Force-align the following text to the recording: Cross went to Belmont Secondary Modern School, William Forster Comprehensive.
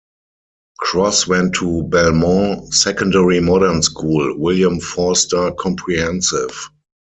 Cross 0.79 1.27
went 1.27 1.53
to 1.53 1.83
Belmont 1.83 2.73
Secondary 2.73 3.39
Modern 3.39 3.83
School, 3.83 4.35
William 4.35 4.79
Forster 4.79 5.51
Comprehensive. 5.51 6.71